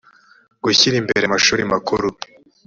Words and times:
gushyira 0.63 0.95
mbere 1.05 1.23
amashuri 1.27 1.61
makuru 1.71 2.07